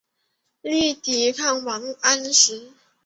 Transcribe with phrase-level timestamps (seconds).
[0.03, 0.05] 力抵
[1.63, 2.71] 王安石。